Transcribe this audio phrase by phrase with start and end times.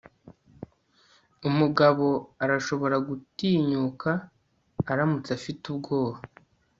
[1.49, 2.07] umugabo
[2.43, 4.09] arashobora gutinyuka
[4.91, 6.17] aramutse afite ubwoba